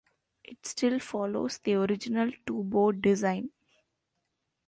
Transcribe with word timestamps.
It 0.43 0.65
still 0.65 0.97
follows 0.97 1.59
the 1.59 1.75
original 1.75 2.31
two 2.47 2.63
board 2.63 3.03
design. 3.03 3.51